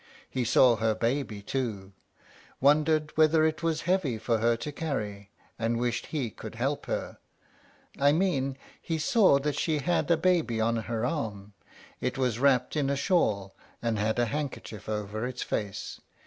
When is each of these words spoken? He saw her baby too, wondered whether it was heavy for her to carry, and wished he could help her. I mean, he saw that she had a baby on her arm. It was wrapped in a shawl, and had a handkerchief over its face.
He 0.27 0.43
saw 0.45 0.77
her 0.77 0.95
baby 0.95 1.43
too, 1.43 1.93
wondered 2.59 3.15
whether 3.15 3.45
it 3.45 3.61
was 3.61 3.81
heavy 3.81 4.17
for 4.17 4.39
her 4.39 4.57
to 4.57 4.71
carry, 4.71 5.29
and 5.59 5.77
wished 5.77 6.07
he 6.07 6.31
could 6.31 6.55
help 6.55 6.87
her. 6.87 7.19
I 7.99 8.11
mean, 8.11 8.57
he 8.81 8.97
saw 8.97 9.37
that 9.37 9.59
she 9.59 9.77
had 9.77 10.09
a 10.09 10.17
baby 10.17 10.59
on 10.59 10.75
her 10.77 11.05
arm. 11.05 11.53
It 11.99 12.17
was 12.17 12.39
wrapped 12.39 12.75
in 12.75 12.89
a 12.89 12.95
shawl, 12.95 13.55
and 13.79 13.99
had 13.99 14.17
a 14.17 14.25
handkerchief 14.25 14.89
over 14.89 15.27
its 15.27 15.43
face. 15.43 15.99